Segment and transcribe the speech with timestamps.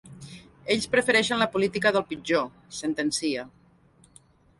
[0.75, 2.47] Ells prefereixen la política del pitjor,
[2.79, 3.45] sentencia.